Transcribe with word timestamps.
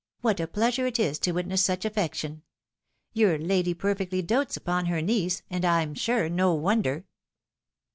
What 0.21 0.39
a 0.39 0.47
pleasure 0.47 0.87
it 0.87 0.97
is 0.97 1.19
to 1.19 1.31
witness 1.31 1.61
such 1.63 1.85
affection! 1.85 2.41
Your 3.13 3.37
lady 3.37 3.75
perfectly 3.75 4.23
dotes 4.23 4.57
upon 4.57 4.87
her 4.87 4.99
niece, 4.99 5.43
and, 5.47 5.63
I'm 5.63 5.93
sure, 5.93 6.27
no 6.27 6.55
wonder 6.55 7.05